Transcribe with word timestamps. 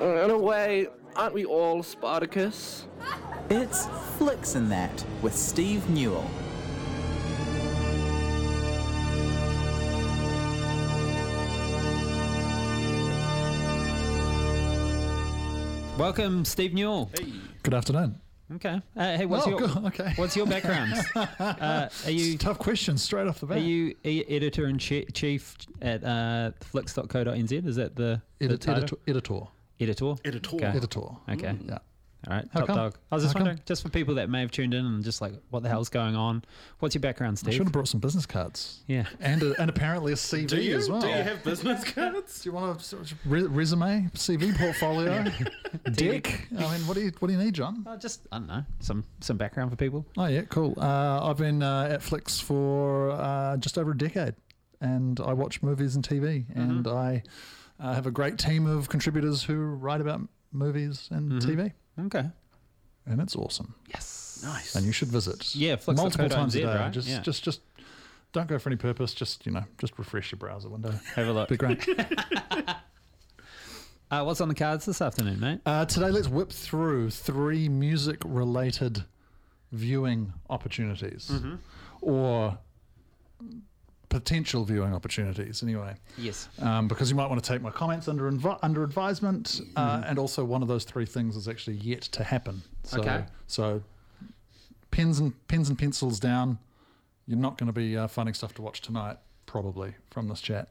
In 0.00 0.30
a 0.30 0.38
way, 0.38 0.88
aren't 1.16 1.34
we 1.34 1.44
all 1.44 1.82
Spartacus? 1.82 2.86
It's 3.50 3.86
Flicks 4.18 4.54
in 4.54 4.68
That 4.68 5.04
with 5.20 5.34
Steve 5.36 5.88
Newell. 5.90 6.28
Welcome, 15.98 16.44
Steve 16.44 16.72
Newell. 16.74 17.10
Good 17.62 17.74
afternoon. 17.74 18.18
Okay. 18.54 18.80
Uh, 18.96 19.16
hey, 19.16 19.26
what's 19.26 19.46
Oh, 19.46 19.50
your 19.50 19.58
good, 19.60 19.84
okay. 19.86 20.12
what's 20.16 20.34
your 20.36 20.46
background? 20.46 20.94
uh, 21.14 21.88
are 22.04 22.10
you 22.10 22.36
Tough 22.38 22.58
question 22.58 22.96
straight 22.98 23.28
off 23.28 23.38
the 23.40 23.46
bat. 23.46 23.58
are 23.58 23.60
you 23.60 23.94
e- 24.04 24.24
editor 24.28 24.66
in 24.66 24.78
chief 24.78 25.56
at 25.80 26.02
uh, 26.02 26.50
flicks.co.nz? 26.60 27.66
Is 27.66 27.76
that 27.76 27.94
the, 27.94 28.20
the 28.40 28.46
Edit- 28.46 28.60
title? 28.62 28.82
editor? 28.82 28.96
Editor. 29.06 29.40
Editor. 29.80 30.14
Editor. 30.24 30.56
Okay. 30.56 30.64
Editor. 30.66 31.00
Okay. 31.28 31.56
Yeah. 31.66 31.78
All 32.28 32.36
right. 32.36 32.46
How 32.52 32.60
Top 32.60 32.66
come? 32.68 32.76
dog. 32.76 32.98
I 33.10 33.16
was 33.16 33.24
just 33.24 33.34
How 33.34 33.40
come? 33.40 33.46
wondering, 33.48 33.62
just 33.66 33.82
for 33.82 33.88
people 33.88 34.14
that 34.14 34.30
may 34.30 34.42
have 34.42 34.52
tuned 34.52 34.74
in 34.74 34.86
and 34.86 35.02
just 35.02 35.20
like, 35.20 35.32
what 35.50 35.64
the 35.64 35.68
hell's 35.68 35.88
going 35.88 36.14
on? 36.14 36.44
What's 36.78 36.94
your 36.94 37.00
background, 37.00 37.36
I 37.38 37.40
Steve? 37.40 37.54
should 37.54 37.64
have 37.64 37.72
brought 37.72 37.88
some 37.88 37.98
business 37.98 38.26
cards. 38.26 38.84
Yeah. 38.86 39.06
And 39.18 39.42
a, 39.42 39.60
and 39.60 39.68
apparently 39.68 40.12
a 40.12 40.14
CV 40.14 40.46
Do 40.46 40.60
you? 40.62 40.76
as 40.76 40.88
well. 40.88 41.00
Do 41.00 41.08
you 41.08 41.14
have 41.14 41.42
business 41.42 41.82
cards? 41.82 42.40
Do 42.42 42.48
you 42.48 42.52
want 42.54 42.92
a 42.92 42.96
re- 43.24 43.42
resume, 43.42 44.08
CV, 44.14 44.56
portfolio, 44.56 45.24
deck? 45.94 46.46
I 46.56 46.78
mean, 46.78 46.86
what 46.86 46.94
do 46.94 47.00
you 47.00 47.10
what 47.18 47.26
do 47.26 47.34
you 47.34 47.40
need, 47.40 47.54
John? 47.54 47.84
Uh, 47.84 47.96
just 47.96 48.20
I 48.30 48.38
don't 48.38 48.46
know 48.46 48.62
some 48.78 49.02
some 49.18 49.36
background 49.36 49.72
for 49.72 49.76
people. 49.76 50.06
Oh 50.16 50.26
yeah, 50.26 50.42
cool. 50.42 50.74
Uh, 50.80 51.26
I've 51.28 51.38
been 51.38 51.60
uh, 51.64 51.88
at 51.90 52.02
Flicks 52.04 52.38
for 52.38 53.10
uh, 53.10 53.56
just 53.56 53.78
over 53.78 53.90
a 53.90 53.98
decade, 53.98 54.34
and 54.80 55.18
I 55.18 55.32
watch 55.32 55.60
movies 55.60 55.96
and 55.96 56.08
TV, 56.08 56.44
and 56.54 56.86
I 56.86 57.24
uh, 57.80 57.94
have 57.94 58.06
a 58.06 58.10
great 58.10 58.38
team 58.38 58.66
of 58.66 58.88
contributors 58.88 59.42
who 59.42 59.56
write 59.56 60.00
about 60.00 60.20
movies 60.52 61.08
and 61.10 61.32
TV, 61.42 61.72
Okay. 61.98 62.24
and 63.06 63.20
it's 63.20 63.34
awesome. 63.36 63.74
Yes. 63.88 64.40
Nice. 64.44 64.74
And 64.74 64.84
you 64.84 64.92
should 64.92 65.08
visit. 65.08 65.54
Yeah, 65.54 65.76
Flicks.co.nz, 65.76 66.02
multiple 66.02 66.28
times 66.28 66.54
a 66.56 66.60
day. 66.60 66.64
right? 66.66 66.90
Just, 66.92 67.08
Yeah. 67.08 67.20
just, 67.20 67.42
just 67.44 67.60
don't 68.32 68.48
go 68.48 68.58
for 68.58 68.68
any 68.68 68.76
purpose. 68.76 69.14
Just 69.14 69.46
you 69.46 69.52
know, 69.52 69.64
just 69.78 69.98
refresh 69.98 70.32
your 70.32 70.38
browser 70.38 70.68
window. 70.68 70.92
Have 71.14 71.28
a 71.28 71.32
look. 71.32 71.48
Be 71.48 71.56
great. 71.56 71.86
Uh, 74.10 74.22
what's 74.24 74.42
on 74.42 74.48
the 74.48 74.54
cards 74.54 74.84
this 74.84 75.00
afternoon, 75.00 75.40
mate? 75.40 75.58
Uh, 75.64 75.86
today, 75.86 76.10
let's 76.10 76.28
whip 76.28 76.52
through 76.52 77.08
three 77.08 77.66
music-related 77.66 79.04
viewing 79.70 80.34
opportunities, 80.50 81.30
Mm-hmm. 81.32 81.54
or 82.02 82.58
potential 84.12 84.62
viewing 84.64 84.92
opportunities. 84.94 85.62
Anyway, 85.62 85.94
Yes. 86.18 86.48
um, 86.60 86.86
because 86.86 87.08
you 87.10 87.16
might 87.16 87.28
want 87.30 87.42
to 87.42 87.48
take 87.52 87.62
my 87.62 87.70
comments 87.70 88.08
under 88.08 88.30
invi- 88.30 88.58
under 88.62 88.84
advisement, 88.84 89.60
uh, 89.74 89.80
Mm-hmm. 89.96 90.08
and 90.10 90.18
also 90.18 90.44
one 90.44 90.60
of 90.62 90.68
those 90.68 90.84
three 90.84 91.06
things 91.06 91.34
is 91.36 91.48
actually 91.48 91.76
yet 91.78 92.02
to 92.16 92.22
happen. 92.22 92.62
So, 92.84 93.00
Okay. 93.00 93.24
So, 93.46 93.82
pens 94.90 95.18
and 95.18 95.32
pens 95.48 95.68
and 95.70 95.78
pencils 95.78 96.20
down. 96.20 96.58
You're 97.26 97.38
not 97.38 97.56
going 97.56 97.68
to 97.68 97.72
be 97.72 97.96
uh, 97.96 98.06
finding 98.08 98.34
stuff 98.34 98.52
to 98.56 98.62
watch 98.62 98.82
tonight, 98.82 99.16
probably 99.46 99.94
from 100.10 100.28
this 100.28 100.40
chat. 100.42 100.68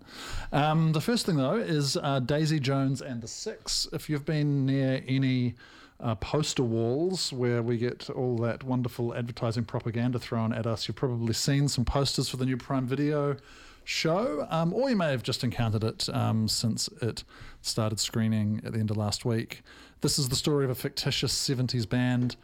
Um, 0.52 0.92
the 0.92 1.02
first 1.02 1.26
thing 1.26 1.38
though 1.38 1.56
is 1.56 1.98
uh, 1.98 2.20
Daisy 2.20 2.60
Jones 2.60 3.02
and 3.02 3.22
the 3.22 3.28
Six. 3.28 3.88
If 3.92 4.10
you've 4.10 4.26
been 4.26 4.66
near 4.68 5.04
any 5.08 5.56
uh, 6.02 6.16
poster 6.16 6.64
walls 6.64 7.32
where 7.32 7.62
we 7.62 7.78
get 7.78 8.10
all 8.10 8.38
that 8.38 8.64
wonderful 8.64 9.14
advertising 9.14 9.64
propaganda 9.64 10.20
thrown 10.20 10.52
at 10.52 10.66
us, 10.66 10.88
you've 10.88 10.98
probably 10.98 11.34
seen 11.34 11.68
some 11.68 11.86
posters 11.86 12.28
for 12.30 12.38
the 12.38 12.46
new 12.46 12.58
Prime 12.58 12.88
Video 12.88 13.38
show, 13.84 14.48
um, 14.50 14.74
or 14.74 14.90
you 14.90 14.96
may 14.96 15.12
have 15.12 15.24
just 15.24 15.44
encountered 15.44 15.84
it 15.84 16.10
um, 16.10 16.48
since 16.48 16.88
it 17.02 17.24
started 17.62 18.00
screening 18.00 18.62
at 18.66 18.74
the 18.74 18.80
end 18.80 18.90
of 18.92 18.98
last 18.98 19.26
week. 19.26 19.62
This 20.02 20.18
is 20.18 20.30
the 20.30 20.36
story 20.36 20.66
of 20.66 20.72
a 20.72 20.76
fictitious 20.76 21.34
70s 21.34 21.88
band. 21.88 22.36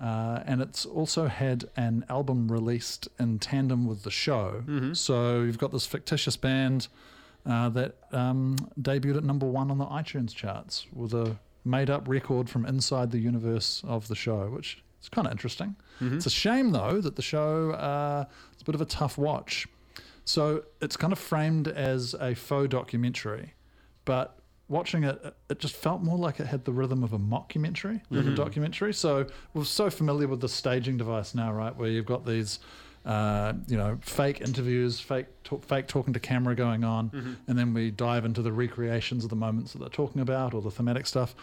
Uh, 0.00 0.42
and 0.44 0.60
it's 0.60 0.84
also 0.84 1.26
had 1.26 1.64
an 1.76 2.04
album 2.10 2.52
released 2.52 3.08
in 3.18 3.38
tandem 3.38 3.86
with 3.86 4.02
the 4.02 4.10
show. 4.10 4.62
So 4.94 5.40
you've 5.40 5.56
got 5.56 5.72
this 5.72 5.86
fictitious 5.86 6.36
band 6.36 6.88
uh, 7.46 7.70
that 7.70 7.94
um, 8.12 8.56
debuted 8.78 9.16
at 9.16 9.24
number 9.24 9.46
one 9.46 9.70
on 9.70 9.78
the 9.78 9.86
iTunes 9.86 10.34
charts 10.34 10.86
with 10.92 11.14
a 11.14 11.38
made 11.66 11.90
up 11.90 12.08
record 12.08 12.48
from 12.48 12.64
inside 12.64 13.10
the 13.10 13.18
universe 13.18 13.82
of 13.86 14.08
the 14.08 14.14
show, 14.14 14.48
which 14.50 14.82
is 15.02 15.08
kind 15.08 15.26
of 15.26 15.32
interesting. 15.32 15.76
It's 16.16 16.26
a 16.26 16.30
shame, 16.30 16.70
though, 16.72 17.00
that 17.00 17.16
the 17.16 17.22
show 17.22 17.72
uh, 17.72 18.24
is 18.54 18.62
a 18.62 18.64
bit 18.64 18.74
of 18.74 18.80
a 18.80 18.86
tough 18.86 19.18
watch. 19.18 19.66
So 20.24 20.64
it's 20.80 20.96
kind 20.96 21.12
of 21.12 21.18
framed 21.18 21.68
as 21.68 22.14
a 22.20 22.34
faux 22.34 22.68
documentary, 22.68 23.54
but 24.04 24.38
watching 24.68 25.04
it, 25.04 25.22
it 25.48 25.58
just 25.60 25.76
felt 25.76 26.02
more 26.02 26.18
like 26.18 26.40
it 26.40 26.46
had 26.46 26.64
the 26.64 26.72
rhythm 26.72 27.04
of 27.04 27.12
a 27.12 27.18
mockumentary 27.18 28.00
than 28.10 28.26
a 28.32 28.34
documentary. 28.34 28.92
So 28.92 29.26
we're 29.54 29.64
so 29.64 29.88
familiar 29.90 30.26
with 30.26 30.40
the 30.40 30.48
staging 30.48 30.96
device 30.96 31.34
now, 31.34 31.52
right? 31.52 31.74
Where 31.76 31.88
you've 31.88 32.06
got 32.06 32.26
these, 32.26 32.58
uh, 33.06 33.52
you 33.68 33.76
know, 33.76 33.98
fake 34.02 34.40
interviews, 34.40 35.00
fake 35.00 35.26
talk, 35.44 35.64
fake 35.64 35.86
talking 35.86 36.12
to 36.12 36.20
camera 36.20 36.54
going 36.54 36.84
on, 36.84 37.38
and 37.46 37.58
then 37.58 37.72
we 37.72 37.90
dive 37.90 38.24
into 38.24 38.42
the 38.42 38.52
recreations 38.52 39.24
of 39.24 39.30
the 39.30 39.36
moments 39.36 39.72
that 39.72 39.78
they're 39.78 39.88
talking 39.88 40.20
about 40.20 40.52
or 40.54 40.60
the 40.60 40.70
thematic 40.70 41.06
stuff. 41.06 41.34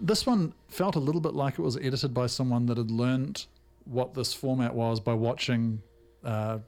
This 0.00 0.26
one 0.26 0.54
felt 0.68 0.96
a 0.96 1.00
little 1.00 1.20
bit 1.20 1.34
like 1.34 1.54
it 1.58 1.62
was 1.62 1.76
edited 1.76 2.12
by 2.14 2.26
someone 2.26 2.66
that 2.66 2.78
had 2.78 2.90
learned 2.90 3.46
what 3.84 4.14
this 4.14 4.32
format 4.32 4.74
was 4.74 4.98
by 4.98 5.12
watching 5.12 5.82
uh, 6.24 6.58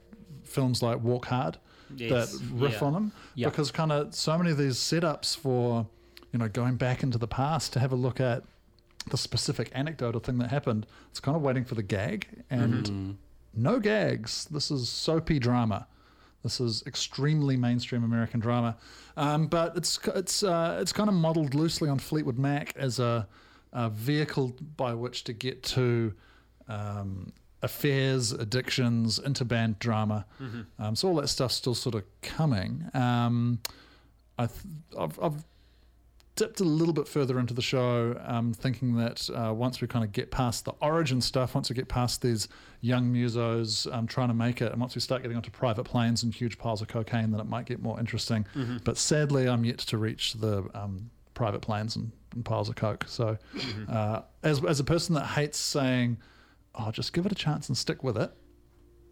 films 0.43 0.81
like 0.83 1.01
Walk 1.03 1.25
Hard 1.25 1.57
Yes. 1.95 2.33
that 2.37 2.41
riff 2.53 2.73
Yeah. 2.81 2.87
on 2.87 2.93
them 2.93 3.11
because 3.49 3.71
kind 3.71 3.91
of 3.93 4.13
so 4.13 4.37
many 4.37 4.51
of 4.51 4.57
these 4.57 4.75
setups 4.75 5.35
for 5.37 5.87
you 6.33 6.37
know 6.39 6.49
going 6.49 6.75
back 6.75 7.01
into 7.01 7.17
the 7.17 7.27
past 7.29 7.71
to 7.73 7.79
have 7.79 7.93
a 7.93 7.95
look 7.95 8.19
at 8.19 8.43
the 9.09 9.17
specific 9.17 9.71
anecdote 9.73 10.13
or 10.13 10.19
thing 10.19 10.37
that 10.39 10.49
happened 10.49 10.85
it's 11.09 11.21
kind 11.21 11.37
of 11.37 11.41
waiting 11.41 11.63
for 11.63 11.75
the 11.75 11.83
gag 11.83 12.43
and 12.49 13.17
no 13.57 13.79
gags 13.79 14.45
this 14.45 14.71
is 14.71 14.87
soapy 14.89 15.39
drama 15.39 15.87
this 16.43 16.61
is 16.61 16.83
extremely 16.87 17.57
mainstream 17.57 18.03
American 18.05 18.39
drama, 18.39 18.77
um, 19.17 19.47
but 19.47 19.75
it's 19.75 19.99
it's 20.15 20.43
uh, 20.43 20.77
it's 20.79 20.93
kind 20.93 21.09
of 21.09 21.15
modelled 21.15 21.53
loosely 21.53 21.89
on 21.89 21.99
Fleetwood 21.99 22.37
Mac 22.37 22.73
as 22.77 22.99
a, 22.99 23.27
a 23.73 23.89
vehicle 23.89 24.55
by 24.77 24.93
which 24.93 25.25
to 25.25 25.33
get 25.33 25.61
to 25.63 26.13
um, 26.69 27.33
affairs, 27.63 28.31
addictions, 28.31 29.19
interband 29.19 29.79
drama. 29.79 30.25
Um, 30.79 30.95
so 30.95 31.09
all 31.09 31.15
that 31.15 31.27
stuff's 31.27 31.55
still 31.55 31.75
sort 31.75 31.95
of 31.95 32.03
coming. 32.21 32.85
Um, 32.93 33.59
I 34.37 34.45
th- 34.45 34.59
I've, 34.97 35.19
I've 35.19 35.43
dipped 36.37 36.61
a 36.61 36.63
little 36.63 36.93
bit 36.93 37.07
further 37.07 37.39
into 37.39 37.53
the 37.53 37.61
show, 37.61 38.17
um, 38.25 38.53
thinking 38.53 38.95
that 38.95 39.29
uh, 39.31 39.53
once 39.53 39.81
we 39.81 39.87
kind 39.87 40.05
of 40.05 40.13
get 40.13 40.31
past 40.31 40.63
the 40.63 40.71
origin 40.81 41.19
stuff, 41.19 41.53
once 41.53 41.69
we 41.69 41.75
get 41.75 41.89
past 41.89 42.21
these 42.21 42.47
young 42.79 43.11
musos 43.11 43.91
um, 43.93 44.07
trying 44.07 44.29
to 44.29 44.33
make 44.33 44.61
it, 44.61 44.71
and 44.71 44.79
once 44.79 44.95
we 44.95 45.01
start 45.01 45.21
getting 45.23 45.35
onto 45.35 45.51
private 45.51 45.83
planes 45.83 46.23
and 46.23 46.33
huge 46.33 46.57
piles 46.57 46.81
of 46.81 46.87
cocaine, 46.87 47.31
then 47.31 47.41
it 47.41 47.47
might 47.47 47.65
get 47.65 47.81
more 47.81 47.99
interesting. 47.99 48.45
But 48.85 48.97
sadly, 48.97 49.49
I'm 49.49 49.65
yet 49.65 49.79
to 49.79 49.97
reach 49.97 50.35
the 50.35 50.69
um, 50.73 51.09
private 51.33 51.61
planes 51.61 51.95
and, 51.97 52.11
and 52.33 52.45
piles 52.45 52.69
of 52.69 52.75
coke. 52.75 53.03
So, 53.07 53.37
uh, 53.89 54.21
as 54.43 54.63
as 54.63 54.79
a 54.79 54.83
person 54.83 55.15
that 55.15 55.25
hates 55.25 55.57
saying, 55.57 56.17
"Oh, 56.75 56.91
just 56.91 57.11
give 57.13 57.25
it 57.25 57.31
a 57.31 57.35
chance 57.35 57.67
and 57.67 57.77
stick 57.77 58.03
with 58.03 58.15
it," 58.17 58.31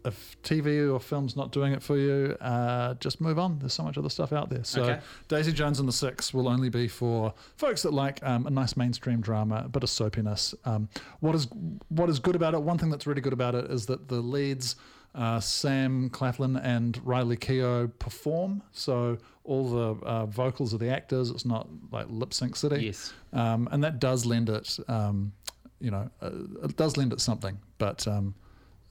if 0.06 0.36
TV 0.42 0.92
or 0.92 0.98
film's 1.00 1.36
not 1.36 1.52
doing 1.52 1.72
it 1.72 1.82
for 1.82 1.96
you, 1.98 2.36
uh, 2.40 2.94
just 2.94 3.20
move 3.20 3.38
on. 3.38 3.58
There's 3.58 3.72
so 3.74 3.82
much 3.82 3.98
other 3.98 4.08
stuff 4.10 4.32
out 4.32 4.48
there. 4.48 4.64
So 4.64 4.82
Okay. 4.84 5.00
Daisy 5.28 5.52
Jones 5.52 5.78
and 5.80 5.88
the 5.88 5.92
Six 5.92 6.32
will 6.32 6.48
only 6.48 6.68
be 6.68 6.88
for 6.88 7.34
folks 7.56 7.82
that 7.82 7.92
like 7.92 8.22
um, 8.22 8.46
a 8.46 8.50
nice 8.50 8.76
mainstream 8.76 9.20
drama, 9.20 9.62
a 9.64 9.68
bit 9.68 9.82
of 9.82 9.90
soapiness. 9.90 10.54
Um, 10.64 10.88
what 11.20 11.34
is 11.34 11.48
what 11.88 12.08
is 12.08 12.18
good 12.18 12.36
about 12.36 12.54
it? 12.54 12.62
One 12.62 12.78
thing 12.78 12.90
that's 12.90 13.06
really 13.06 13.20
good 13.20 13.32
about 13.32 13.54
it 13.54 13.70
is 13.70 13.86
that 13.86 14.08
the 14.08 14.20
leads, 14.20 14.76
uh, 15.14 15.40
Sam 15.40 16.08
Claflin 16.10 16.56
and 16.56 17.00
Riley 17.04 17.36
Keough, 17.36 17.90
perform. 17.98 18.62
So 18.72 19.18
all 19.44 19.68
the 19.70 20.04
uh, 20.06 20.26
vocals 20.26 20.74
are 20.74 20.78
the 20.78 20.90
actors. 20.90 21.30
It's 21.30 21.44
not 21.44 21.68
like 21.90 22.06
lip 22.08 22.32
sync 22.34 22.56
city. 22.56 22.86
Yes. 22.86 23.12
Um, 23.32 23.68
and 23.72 23.82
that 23.84 23.98
does 24.00 24.26
lend 24.26 24.48
it, 24.48 24.78
um, 24.88 25.32
you 25.80 25.90
know, 25.90 26.10
uh, 26.20 26.30
it 26.64 26.76
does 26.76 26.96
lend 26.96 27.12
it 27.12 27.20
something. 27.20 27.58
But 27.78 28.06
um, 28.08 28.34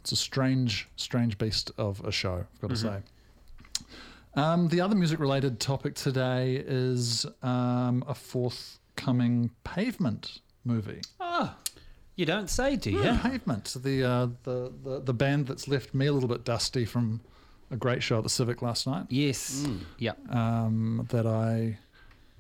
it's 0.06 0.12
a 0.12 0.16
strange, 0.16 0.88
strange 0.98 1.36
beast 1.40 1.72
of 1.80 2.00
a 2.06 2.12
show, 2.12 2.46
I've 2.54 2.62
got 2.62 2.70
to 2.70 2.76
say. 2.76 2.98
Um, 4.36 4.68
the 4.68 4.80
other 4.80 4.94
music 4.94 5.20
related 5.20 5.60
topic 5.60 5.96
today 5.96 6.64
is 6.64 7.26
um, 7.42 8.04
a 8.08 8.14
forthcoming 8.14 9.50
pavement 9.64 10.42
movie. 10.64 11.02
Oh, 11.20 11.56
you 12.16 12.28
don't 12.28 12.52
say, 12.52 12.76
do 12.76 12.92
you? 12.92 13.02
Pavement, 13.24 13.76
the, 13.82 14.04
uh, 14.04 14.28
the, 14.44 14.72
the, 14.84 15.00
the 15.00 15.14
band 15.16 15.48
that's 15.48 15.68
left 15.68 15.96
me 15.96 16.06
a 16.06 16.14
little 16.14 16.30
bit 16.30 16.44
dusty 16.46 16.86
from 16.86 17.22
a 17.72 17.76
great 17.76 18.04
show 18.04 18.18
at 18.20 18.24
the 18.24 18.30
Civic 18.30 18.62
last 18.62 18.86
night 18.86 19.08
Yes. 19.10 19.68
Yeah. 19.98 20.12
um, 20.30 21.08
that 21.10 21.26
I 21.26 21.80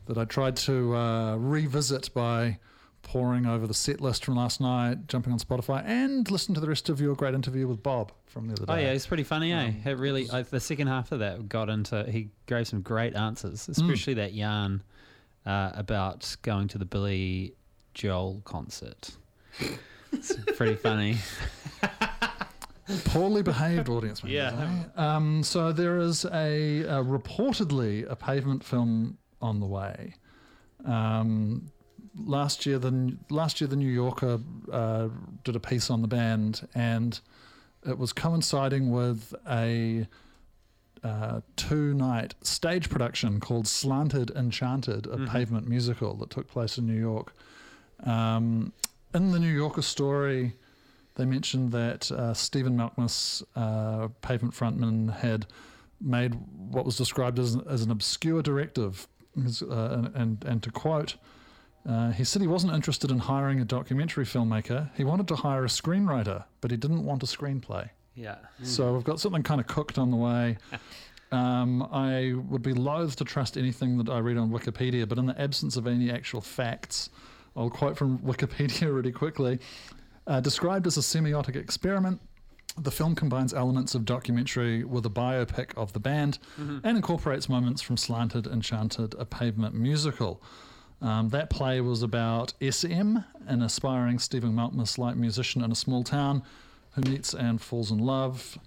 that 0.05 0.19
I 0.19 0.25
tried 0.25 0.55
to 0.57 0.95
uh, 0.95 1.35
revisit 1.37 2.13
by 2.13 2.59
poring 3.05 3.45
over 3.45 3.65
the 3.67 3.73
set 3.73 4.01
list 4.01 4.25
from 4.25 4.35
last 4.35 4.59
night, 4.59 5.07
jumping 5.07 5.31
on 5.31 5.39
Spotify, 5.39 5.81
and 5.85 6.29
listen 6.29 6.53
to 6.55 6.59
the 6.59 6.67
rest 6.67 6.89
of 6.89 6.99
your 6.99 7.15
great 7.15 7.33
interview 7.33 7.67
with 7.67 7.81
Bob 7.81 8.11
from 8.25 8.47
the 8.47 8.53
other 8.53 8.65
day. 8.65 8.73
Oh 8.73 8.75
yeah, 8.75 8.91
it's 8.91 9.07
pretty 9.07 9.23
funny, 9.23 9.53
eh? 9.53 9.67
Um, 9.67 9.75
It 9.85 9.97
really, 9.97 10.29
I, 10.29 10.41
the 10.41 10.59
second 10.59 10.87
half 10.87 11.11
of 11.13 11.19
that 11.19 11.47
got 11.47 11.69
into. 11.69 12.03
He 12.11 12.29
gave 12.47 12.67
some 12.67 12.81
great 12.81 13.15
answers, 13.15 13.69
especially 13.69 14.15
that 14.15 14.33
yarn 14.33 14.83
uh, 15.45 15.71
about 15.75 16.35
going 16.41 16.67
to 16.69 16.77
the 16.77 16.85
Billy 16.85 17.53
Joel 17.93 18.41
concert. 18.43 19.11
it's 20.11 20.33
pretty 20.57 20.75
funny. 20.75 21.17
Poorly 23.05 23.41
behaved 23.41 23.89
audience 23.89 24.23
members. 24.23 24.35
Yeah. 24.35 24.83
eh? 24.97 25.01
Um, 25.01 25.41
so 25.43 25.71
there 25.71 25.97
is 25.97 26.25
a, 26.25 26.81
a 26.81 27.03
reportedly 27.03 28.09
a 28.09 28.15
pavement 28.15 28.63
film 28.63 29.17
on 29.41 29.59
the 29.59 29.65
way. 29.65 30.13
Um, 30.85 31.71
last 32.17 32.65
year, 32.65 32.79
the 32.79 33.17
last 33.29 33.61
year 33.61 33.67
the 33.67 33.75
New 33.75 33.89
Yorker 33.89 34.39
uh, 34.71 35.09
did 35.43 35.55
a 35.55 35.59
piece 35.59 35.89
on 35.89 36.01
the 36.01 36.07
band, 36.07 36.67
and 36.75 37.19
it 37.87 37.97
was 37.97 38.13
coinciding 38.13 38.91
with 38.91 39.33
a 39.49 40.07
uh, 41.03 41.41
two-night 41.55 42.33
stage 42.41 42.89
production 42.89 43.39
called 43.39 43.67
Slanted 43.67 44.31
Enchanted, 44.31 45.05
a 45.07 45.17
pavement 45.27 45.67
musical 45.67 46.15
that 46.15 46.29
took 46.29 46.47
place 46.47 46.77
in 46.77 46.87
New 46.87 46.99
York. 46.99 47.33
Um, 48.03 48.73
in 49.13 49.31
the 49.31 49.39
New 49.39 49.53
Yorker 49.53 49.83
story, 49.83 50.53
they 51.15 51.25
mentioned 51.25 51.71
that 51.71 52.11
uh, 52.11 52.33
Stephen 52.33 52.75
Malkmus, 52.75 53.43
uh, 53.55 54.07
pavement 54.21 54.53
frontman, 54.53 55.13
had 55.13 55.45
made 56.01 56.35
what 56.57 56.85
was 56.85 56.97
described 56.97 57.39
as, 57.39 57.57
as 57.69 57.83
an 57.83 57.91
obscure 57.91 58.41
directive. 58.41 59.07
Uh, 59.37 59.75
and, 59.75 60.15
and, 60.15 60.45
and 60.45 60.63
to 60.63 60.71
quote, 60.71 61.15
uh, 61.87 62.11
he 62.11 62.23
said 62.23 62.41
he 62.41 62.47
wasn't 62.47 62.73
interested 62.73 63.11
in 63.11 63.19
hiring 63.19 63.61
a 63.61 63.65
documentary 63.65 64.25
filmmaker. 64.25 64.89
He 64.95 65.03
wanted 65.03 65.27
to 65.29 65.35
hire 65.35 65.63
a 65.65 65.67
screenwriter, 65.67 66.43
but 66.61 66.71
he 66.71 66.77
didn't 66.77 67.05
want 67.05 67.23
a 67.23 67.25
screenplay. 67.25 67.89
Yeah. 68.15 68.37
So 68.63 68.93
we've 68.93 69.03
got 69.03 69.19
something 69.19 69.43
kind 69.43 69.59
of 69.59 69.67
cooked 69.67 69.97
on 69.97 70.11
the 70.11 70.17
way. 70.17 70.57
Um, 71.31 71.81
I 71.91 72.33
would 72.49 72.61
be 72.61 72.73
loath 72.73 73.15
to 73.17 73.25
trust 73.25 73.57
anything 73.57 73.97
that 73.97 74.09
I 74.09 74.19
read 74.19 74.37
on 74.37 74.51
Wikipedia, 74.51 75.09
but 75.09 75.17
in 75.17 75.25
the 75.25 75.39
absence 75.41 75.75
of 75.75 75.87
any 75.87 76.11
actual 76.11 76.39
facts, 76.39 77.09
I'll 77.55 77.69
quote 77.69 77.97
from 77.97 78.19
Wikipedia 78.31 78.93
really 78.95 79.11
quickly. 79.11 79.59
Uh, 80.27 80.39
described 80.39 80.87
as 80.87 80.97
a 80.97 81.01
semiotic 81.01 81.55
experiment, 81.55 82.21
the 82.77 82.91
film 82.91 83.15
combines 83.15 83.53
elements 83.53 83.95
of 83.95 84.05
documentary 84.05 84.83
with 84.83 85.05
a 85.05 85.09
biopic 85.09 85.75
of 85.75 85.93
the 85.93 85.99
band 85.99 86.39
and 86.57 86.95
incorporates 86.97 87.49
moments 87.49 87.81
from 87.81 87.97
Slanted 87.97 88.47
Enchanted, 88.47 89.15
a 89.17 89.25
pavement 89.25 89.73
musical. 89.75 90.41
Um, 91.01 91.29
that 91.29 91.49
play 91.49 91.81
was 91.81 92.01
about 92.01 92.53
SM, 92.61 93.17
an 93.47 93.61
aspiring 93.61 94.19
Stephen 94.19 94.53
Malkmus 94.53 94.97
like 94.97 95.15
musician 95.15 95.63
in 95.63 95.71
a 95.71 95.75
small 95.75 96.03
town 96.03 96.41
who 96.91 97.01
meets 97.01 97.33
and 97.33 97.61
falls 97.61 97.91
in 97.91 97.99
love. 97.99 98.57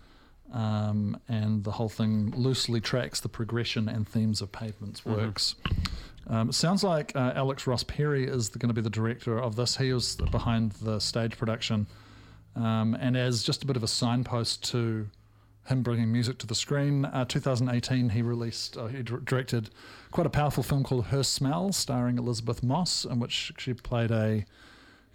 Um, 0.53 1.21
and 1.29 1.65
the 1.65 1.73
whole 1.73 1.89
thing 1.89 2.33
loosely 2.37 2.81
tracks 2.81 3.21
the 3.21 3.29
progression 3.29 3.89
and 3.89 4.09
themes 4.09 4.41
of 4.41 4.51
Pavement's 4.51 5.05
works. 5.05 5.57
Um, 6.27 6.53
sounds 6.53 6.85
like 6.85 7.15
uh, 7.17 7.33
Alex 7.35 7.67
Ross 7.67 7.83
Perry 7.83 8.27
is 8.27 8.51
going 8.51 8.69
to 8.69 8.75
be 8.75 8.81
the 8.81 8.91
director 8.91 9.39
of 9.39 9.57
this. 9.57 9.77
He 9.77 9.93
was 9.93 10.17
behind 10.17 10.73
the 10.73 11.01
stage 11.01 11.37
production. 11.37 11.87
Um, 12.55 12.95
and 12.95 13.17
as 13.17 13.43
just 13.43 13.63
a 13.63 13.67
bit 13.67 13.77
of 13.77 13.83
a 13.83 13.89
signpost 13.89 14.65
to 14.71 15.09
him 15.69 15.83
bringing 15.83 16.11
music 16.13 16.39
to 16.39 16.47
the 16.47 16.55
screen, 16.55 17.05
uh, 17.05 17.25
2018 17.25 18.11
he 18.11 18.23
released, 18.23 18.77
uh, 18.77 18.87
he 18.87 19.03
dir- 19.03 19.19
directed 19.21 19.71
quite 20.11 20.27
a 20.27 20.31
powerful 20.31 20.63
film 20.63 20.83
called 20.83 21.07
Her 21.07 21.23
Smell, 21.23 21.73
starring 21.73 22.19
Elisabeth 22.19 22.63
Moss, 22.63 23.05
in 23.05 23.19
which 23.21 23.53
she 23.59 23.75
played 23.75 24.11
a 24.11 24.45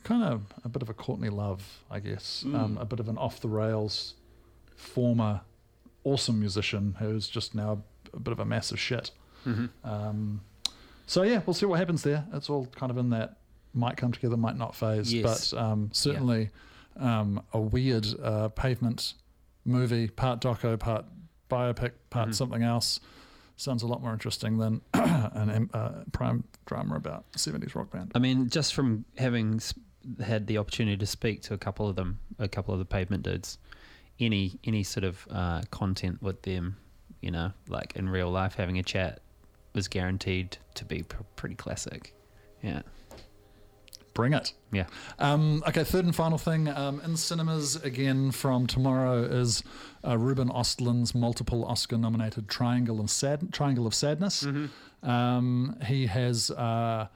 kind 0.04 0.24
of 0.24 0.54
a 0.64 0.70
bit 0.70 0.82
of 0.82 0.90
a 0.90 0.94
Courtney 0.94 1.30
Love, 1.30 1.80
I 1.90 2.00
guess, 2.00 2.44
um, 2.54 2.78
a 2.80 2.86
bit 2.86 3.00
of 3.00 3.08
an 3.10 3.18
off 3.18 3.40
the 3.40 3.48
rails 3.48 4.16
former 4.76 5.42
awesome 6.04 6.40
musician 6.40 6.96
who's 7.00 7.28
just 7.30 7.56
now 7.56 7.82
a 8.14 8.20
bit 8.20 8.32
of 8.34 8.40
a 8.40 8.46
massive 8.46 8.80
shit. 8.80 9.12
Um, 9.84 10.42
so 11.06 11.24
yeah, 11.24 11.42
we'll 11.46 11.54
see 11.54 11.66
what 11.66 11.80
happens 11.80 12.04
there. 12.04 12.26
It's 12.34 12.50
all 12.50 12.66
kind 12.68 12.92
of 12.92 12.98
in 12.98 13.10
that 13.12 13.38
might 13.74 13.98
come 13.98 14.12
together, 14.12 14.38
might 14.38 14.58
not 14.58 14.76
phase, 14.76 15.14
Yes. 15.14 15.52
but 15.52 15.60
um, 15.60 15.90
certainly 15.94 16.50
um, 16.98 17.42
a 17.54 17.60
weird 17.60 18.06
uh, 18.22 18.50
pavement 18.50 19.14
movie, 19.66 20.08
part 20.08 20.42
doco, 20.42 20.80
part 20.80 21.06
biopic, 21.50 21.92
part 22.10 22.36
something 22.36 22.64
else. 22.64 23.00
Sounds 23.56 23.84
a 23.84 23.88
lot 23.88 24.02
more 24.02 24.14
interesting 24.14 24.58
than 24.58 24.82
an 24.94 25.70
uh, 25.74 26.04
prime 26.12 26.44
drama 26.66 26.96
about 26.96 27.32
70s 27.34 27.76
rock 27.76 27.92
band. 27.92 28.12
I 28.16 28.20
mean, 28.20 28.50
just 28.50 28.74
from 28.74 29.06
having 29.18 29.60
had 30.24 30.48
the 30.48 30.58
opportunity 30.58 30.98
to 30.98 31.06
speak 31.06 31.42
to 31.44 31.54
a 31.54 31.58
couple 31.58 31.88
of 31.88 31.96
them, 31.96 32.20
a 32.40 32.48
couple 32.48 32.74
of 32.74 32.80
the 32.80 32.86
pavement 32.86 33.24
dudes, 33.24 33.58
any 34.20 34.60
any 34.64 34.84
sort 34.84 35.04
of 35.04 35.28
uh, 35.30 35.62
content 35.72 36.22
with 36.22 36.42
them, 36.42 36.78
you 37.22 37.32
know, 37.32 37.52
like 37.68 37.96
in 37.96 38.10
real 38.10 38.30
life, 38.30 38.56
having 38.56 38.80
a 38.80 38.84
chat 38.84 39.22
was 39.74 39.88
guaranteed 39.88 40.58
to 40.76 40.86
be 40.86 41.04
pr- 41.04 41.24
pretty 41.36 41.56
classic. 41.56 42.14
Yeah, 42.62 42.82
Bring 44.14 44.34
it. 44.34 44.54
yeah. 44.72 44.86
Um, 45.18 45.64
okay, 45.68 45.84
third 45.84 46.06
and 46.06 46.16
final 46.16 46.38
thing 46.38 46.68
um, 46.68 47.02
in 47.02 47.18
cinemas 47.18 47.76
again 47.78 48.32
from 48.32 48.68
tomorrow 48.68 49.24
is 49.24 49.64
uh, 50.08 50.18
Ruben 50.18 50.50
Ostlund's 50.52 51.16
multiple 51.16 51.66
Oscar-nominated 51.66 52.48
Triangle 52.48 53.00
of 53.00 53.10
Sad 53.10 53.52
Triangle 53.52 53.88
of 53.88 53.96
Sadness. 53.96 54.46
Um, 55.02 55.78
he 55.86 56.06
has 56.08 56.52
uh, 56.52 57.08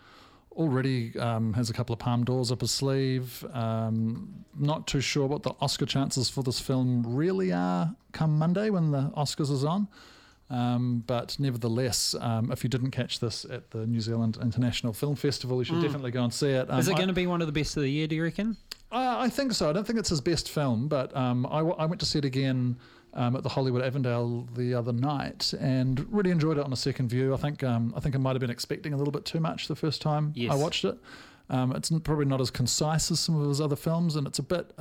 already 0.53 1.17
um, 1.19 1.53
has 1.53 1.69
a 1.69 1.73
couple 1.73 1.93
of 1.93 1.99
Palme 1.99 2.23
d'Ors 2.25 2.51
up 2.51 2.61
his 2.61 2.71
sleeve. 2.71 3.45
Um, 3.53 4.45
not 4.57 4.87
too 4.87 4.99
sure 5.01 5.27
what 5.27 5.43
the 5.43 5.53
Oscar 5.61 5.85
chances 5.85 6.29
for 6.29 6.43
this 6.43 6.59
film 6.59 7.03
really 7.05 7.51
are 7.53 7.95
come 8.11 8.39
Monday 8.39 8.69
when 8.71 8.91
the 8.91 9.11
Oscars 9.15 9.51
is 9.51 9.63
on. 9.63 9.87
Um, 10.49 11.03
but 11.05 11.37
nevertheless, 11.39 12.15
um, 12.21 12.51
if 12.51 12.63
you 12.63 12.69
didn't 12.69 12.91
catch 12.91 13.19
this 13.19 13.45
at 13.45 13.71
the 13.71 13.85
New 13.85 13.99
Zealand 13.99 14.37
International 14.41 14.93
Film 14.93 15.15
Festival, 15.15 15.57
you 15.59 15.65
should 15.65 15.81
definitely 15.81 16.11
go 16.11 16.23
and 16.23 16.33
see 16.33 16.49
it. 16.51 16.69
Um, 16.69 16.79
Is 16.79 16.87
it 16.87 16.95
going 16.95 17.09
to 17.09 17.13
be 17.13 17.27
one 17.27 17.41
of 17.41 17.47
the 17.47 17.51
best 17.53 17.75
of 17.75 17.83
the 17.83 17.89
year? 17.89 18.07
Do 18.07 18.15
you 18.15 18.23
reckon? 18.23 18.55
uh, 18.91 19.15
I 19.19 19.27
think 19.29 19.51
so. 19.51 19.69
I 19.69 19.73
don't 19.73 19.85
think 19.85 19.99
it's 19.99 20.07
his 20.09 20.21
best 20.21 20.49
film, 20.49 20.87
but 20.87 21.13
um, 21.17 21.45
I, 21.47 21.57
w- 21.57 21.75
I 21.77 21.85
went 21.85 21.99
to 21.99 22.05
see 22.05 22.19
it 22.19 22.23
again 22.25 22.77
um, 23.13 23.35
at 23.35 23.43
the 23.43 23.49
Hollywood 23.49 23.81
Avondale 23.81 24.47
the 24.55 24.73
other 24.73 24.93
night 24.93 25.53
and 25.59 26.05
really 26.09 26.31
enjoyed 26.31 26.57
it 26.57 26.63
on 26.63 26.71
a 26.71 26.77
second 26.77 27.09
view. 27.09 27.33
I 27.33 27.37
think 27.37 27.63
um, 27.65 27.93
I 27.97 27.99
think 27.99 28.15
I 28.15 28.17
might 28.17 28.31
have 28.33 28.39
been 28.39 28.49
expecting 28.49 28.93
a 28.93 28.97
little 28.97 29.11
bit 29.11 29.25
too 29.25 29.41
much 29.41 29.67
the 29.67 29.75
first 29.75 30.01
time 30.01 30.31
I 30.53 30.55
watched 30.55 30.85
it. 30.85 30.97
Um, 31.49 31.73
it's 31.75 31.89
probably 32.03 32.25
not 32.25 32.39
as 32.39 32.49
concise 32.51 33.11
as 33.11 33.19
some 33.19 33.41
of 33.41 33.47
his 33.49 33.59
other 33.59 33.75
films, 33.75 34.15
and 34.15 34.25
it's 34.25 34.39
a 34.39 34.43
bit. 34.43 34.71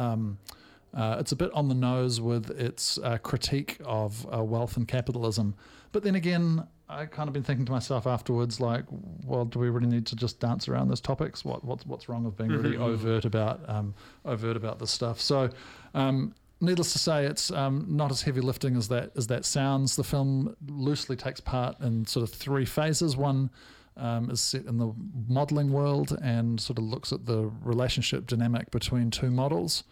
Uh, 0.97 1.19
it's 1.21 1.31
a 1.31 1.37
bit 1.37 1.53
on 1.53 1.69
the 1.69 1.75
nose 1.75 2.21
with 2.21 2.51
its 2.59 2.99
uh, 2.99 3.19
critique 3.19 3.77
of 3.85 4.27
uh, 4.35 4.43
wealth 4.43 4.79
and 4.79 4.89
capitalism. 4.89 5.55
But 5.93 6.03
then 6.05 6.15
again, 6.15 6.67
I 6.89 7.05
kind 7.05 7.29
of 7.29 7.35
been 7.35 7.43
thinking 7.43 7.67
to 7.67 7.73
myself 7.73 8.07
afterwards, 8.07 8.61
like, 8.61 8.85
well, 9.25 9.45
do 9.45 9.59
we 9.59 9.69
really 9.69 9.89
need 9.89 10.07
to 10.07 10.17
just 10.17 10.41
dance 10.41 10.69
around 10.69 10.89
those 10.89 11.01
topics? 11.01 11.45
What 11.45 11.65
what's 11.65 11.85
what's 11.85 12.09
wrong 12.09 12.25
with 12.25 12.37
being 12.37 12.51
really 12.51 12.77
overt 12.79 13.27
about 13.27 13.61
um, 13.69 13.95
overt 14.25 14.57
about 14.57 14.79
this 14.79 14.91
stuff? 14.91 15.21
So, 15.21 15.51
um, 15.95 16.35
needless 16.63 16.93
to 16.93 16.99
say, 16.99 17.27
it's 17.27 17.51
um, 17.51 17.85
not 17.89 18.11
as 18.11 18.23
heavy 18.23 18.41
lifting 18.41 18.75
as 18.77 18.89
that 18.89 19.11
as 19.17 19.27
that 19.27 19.45
sounds. 19.45 19.97
The 19.97 20.05
film 20.05 20.57
loosely 20.67 21.17
takes 21.17 21.41
part 21.41 21.79
in 21.81 22.07
sort 22.07 22.23
of 22.23 22.35
three 22.35 22.65
phases. 22.65 23.17
One 23.17 23.51
um, 23.99 24.31
is 24.31 24.41
set 24.41 24.65
in 24.65 24.79
the 24.79 24.95
modeling 25.29 25.73
world 25.73 26.17
and 26.23 26.61
sort 26.61 26.79
of 26.79 26.85
looks 26.85 27.13
at 27.13 27.27
the 27.27 27.51
relationship 27.63 28.27
dynamic 28.27 28.71
between 28.71 29.11
two 29.11 29.31
models. 29.31 29.85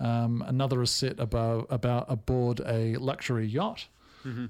Um, 0.00 0.42
another 0.46 0.82
is 0.82 0.90
set 0.90 1.20
above, 1.20 1.66
about 1.70 2.06
aboard 2.08 2.60
a 2.66 2.96
luxury 2.96 3.46
yacht 3.46 3.86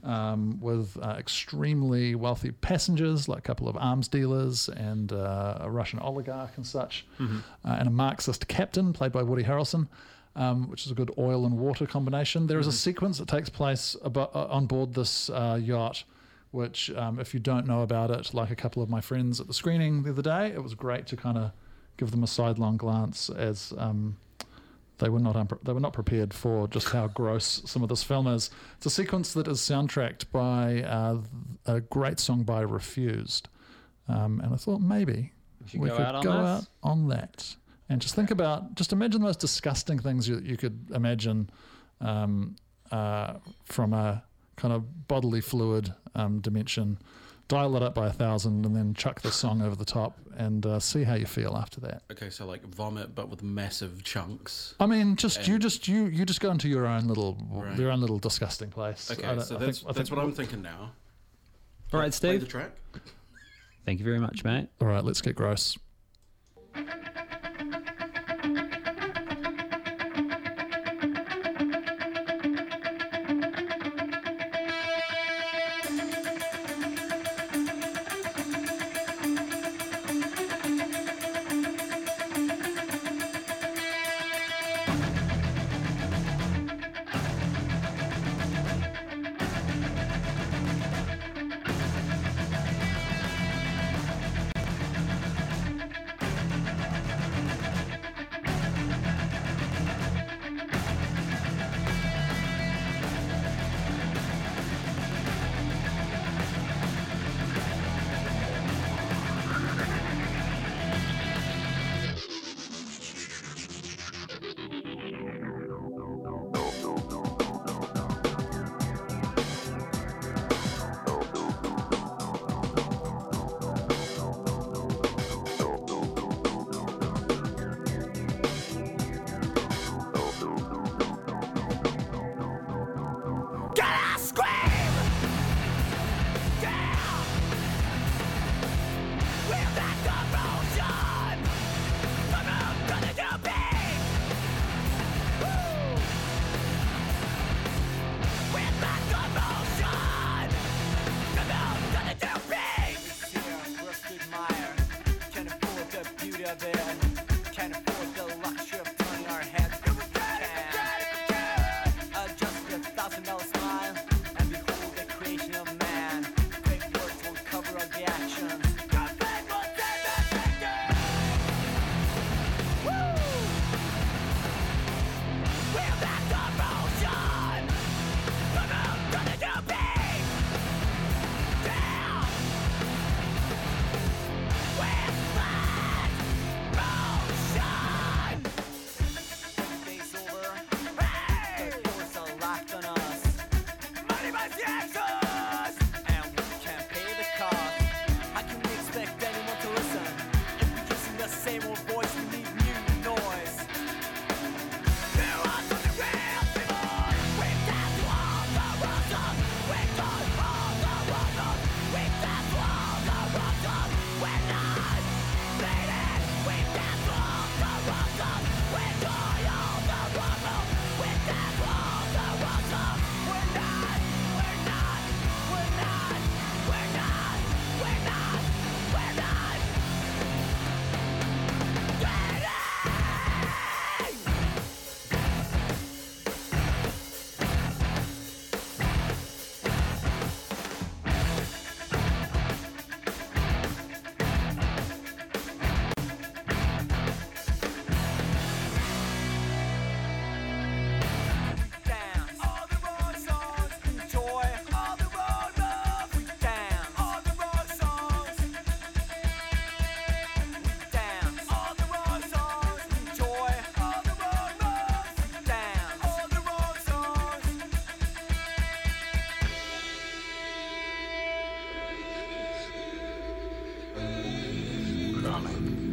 um, 0.04 0.61
with 0.61 0.99
uh, 1.02 1.16
extremely 1.18 2.14
wealthy 2.14 2.50
passengers, 2.50 3.28
like 3.28 3.38
a 3.38 3.42
couple 3.42 3.68
of 3.68 3.76
arms 3.76 4.06
dealers 4.08 4.68
and 4.68 5.12
uh, 5.12 5.58
a 5.61 5.70
Russian 5.70 5.99
oligarch 5.99 6.52
and 6.56 6.66
such, 6.66 7.06
uh, 7.18 7.25
and 7.64 7.88
a 7.88 7.90
Marxist 7.90 8.49
captain 8.49 8.92
played 8.92 9.12
by 9.12 9.22
Woody 9.22 9.44
Harrelson. 9.44 9.88
Um, 10.34 10.70
which 10.70 10.87
is 10.87 10.90
a 10.90 10.94
good 10.94 11.11
oil 11.18 11.44
and 11.44 11.58
water 11.58 11.84
combination. 11.84 12.46
There 12.46 12.58
is 12.58 12.66
a 12.66 12.72
sequence 12.72 13.18
that 13.18 13.28
takes 13.28 13.50
place 13.50 13.94
abo- 14.02 14.34
uh, 14.34 14.46
on 14.46 14.64
board 14.64 14.94
this 14.94 15.28
uh, 15.28 15.58
yacht, 15.62 16.04
which, 16.52 16.90
um, 16.92 17.20
if 17.20 17.34
you 17.34 17.40
don't 17.40 17.66
know 17.66 17.82
about 17.82 18.11
it, 18.11 18.32
like 18.32 18.50
a 18.50 18.56
couple 18.56 18.82
of 18.82 18.88
my 18.88 19.02
friends 19.02 19.40
at 19.42 19.46
the 19.46 19.52
screening 19.52 20.04
the 20.04 20.08
other 20.11 20.22
day, 20.22 20.46
it 20.46 20.62
was 20.62 20.72
great 20.75 21.06
to 21.08 21.18
kind 21.18 21.37
of 21.37 21.50
give 21.99 22.12
them 22.12 22.22
a 22.22 22.26
sidelong 22.26 22.78
glance 22.78 23.28
as 23.28 23.75
um, 23.76 24.16
they 24.99 25.08
were 25.08 25.18
not 25.20 25.34
unpre- 25.34 25.62
they 25.62 25.72
were 25.72 25.80
not 25.80 25.92
prepared 25.92 26.32
for 26.32 26.68
just 26.68 26.88
how 26.90 27.08
gross 27.08 27.62
some 27.66 27.82
of 27.82 27.88
this 27.88 28.02
film 28.02 28.26
is. 28.26 28.50
It's 28.76 28.87
a 28.87 28.90
sequence 28.90 29.32
that 29.34 29.49
is 29.49 29.58
soundtracked 29.58 30.30
by 30.32 30.82
uh, 30.82 31.18
a 31.66 31.80
great 31.80 32.20
song 32.20 32.42
by 32.44 32.61
Refused, 32.61 33.49
um, 34.08 34.40
and 34.40 34.52
I 34.52 34.56
thought 34.56 34.80
maybe 34.80 35.32
we 35.75 35.88
go 35.88 35.96
could 35.96 36.06
out 36.06 36.22
go 36.22 36.32
this? 36.32 36.40
out 36.40 36.66
on 36.82 37.08
that 37.08 37.54
and 37.92 38.00
just 38.00 38.14
think 38.14 38.30
about 38.30 38.75
just 38.75 38.92
imagine 38.92 39.20
the 39.20 39.26
most 39.26 39.38
disgusting 39.38 39.99
things 39.99 40.26
you, 40.28 40.40
you 40.42 40.56
could 40.56 40.90
imagine 40.94 41.50
um, 42.00 42.56
uh, 42.90 43.34
from 43.64 43.92
a 43.92 44.22
kind 44.56 44.72
of 44.72 45.08
bodily 45.08 45.40
fluid 45.40 45.92
um, 46.14 46.40
dimension. 46.40 46.99
Dial 47.49 47.76
it 47.76 47.82
up 47.82 47.94
by 47.94 48.06
a 48.06 48.12
thousand, 48.12 48.64
and 48.64 48.75
then 48.75 48.94
chuck 48.94 49.20
the 49.20 49.30
song 49.30 49.61
over 49.61 49.76
the 49.76 49.84
top, 49.84 50.18
and 50.37 50.64
uh, 50.64 50.80
see 50.80 51.02
how 51.02 51.14
you 51.14 51.26
feel 51.26 51.54
after 51.56 51.80
that. 51.80 52.02
Okay, 52.11 52.30
so 52.30 52.46
like 52.46 52.62
vomit, 52.64 53.14
but 53.14 53.28
with 53.28 53.42
massive 53.42 54.02
chunks. 54.04 54.75
I 54.80 54.87
mean, 54.87 55.16
just 55.16 55.46
you 55.46 55.58
just 55.58 55.87
you 55.87 56.06
you 56.06 56.25
just 56.25 56.40
go 56.40 56.50
into 56.50 56.68
your 56.68 56.87
own 56.87 57.06
little 57.08 57.37
Right. 57.50 57.78
your 57.78 57.90
own 57.90 58.00
little 58.00 58.18
disgusting 58.18 58.70
place. 58.70 59.11
Okay, 59.11 59.22
don't- 59.22 59.42
so 59.42 59.56
I 59.56 59.58
that's 59.58 59.80
think- 59.80 59.94
that's 59.94 60.08
think- 60.08 60.16
what 60.18 60.25
I'm 60.25 60.32
thinking 60.32 60.62
now. 60.62 60.92
All 61.92 62.00
right, 62.00 62.11
Play 62.12 62.38
the 62.38 62.46
Steve. 62.46 62.49
track. 62.49 62.70
Thank 63.84 63.99
you 63.99 64.04
very 64.04 64.20
much, 64.20 64.44
mate. 64.44 64.68
All 64.80 64.88
right, 64.88 65.04
let's 65.04 65.20
get 65.20 65.34
gross. 65.37 65.76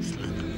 Crawling 0.01 0.48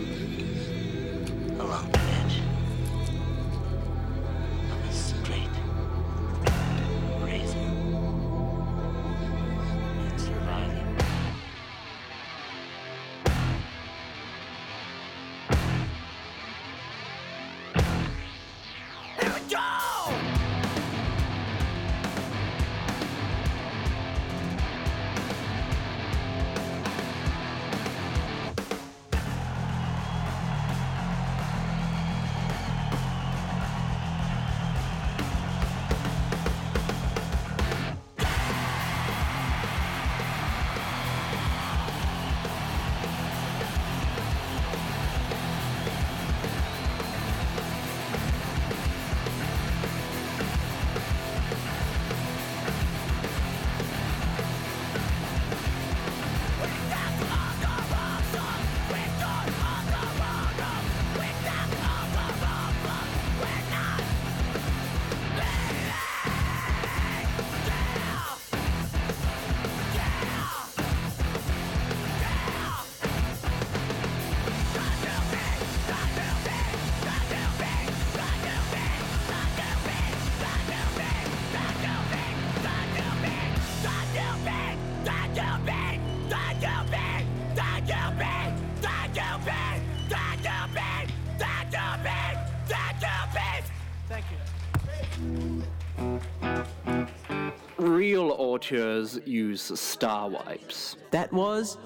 Use 99.25 99.77
star 99.79 100.29
wipes. 100.29 100.95
That 101.11 101.31
was 101.33 101.77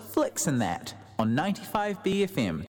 and 0.47 0.61
That 0.61 0.93
on 1.17 1.35
95BFM 1.35 2.63